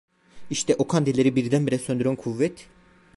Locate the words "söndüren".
1.79-2.15